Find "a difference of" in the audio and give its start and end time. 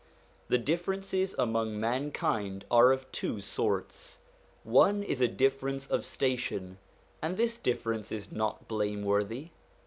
5.21-6.03